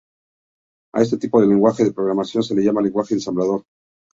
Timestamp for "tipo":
1.19-1.39